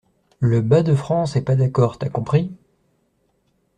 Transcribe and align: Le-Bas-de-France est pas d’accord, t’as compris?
Le-Bas-de-France 0.39 1.35
est 1.35 1.43
pas 1.43 1.55
d’accord, 1.55 1.99
t’as 1.99 2.09
compris? 2.09 2.51